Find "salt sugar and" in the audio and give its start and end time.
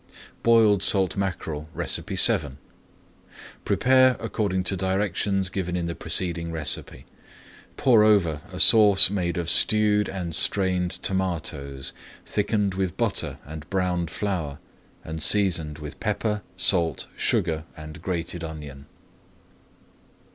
16.57-18.01